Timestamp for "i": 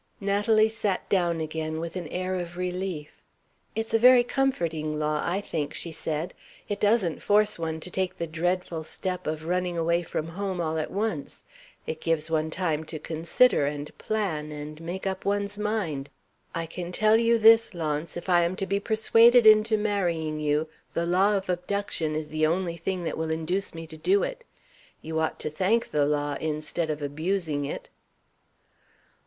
5.23-5.41, 16.55-16.65, 18.27-18.41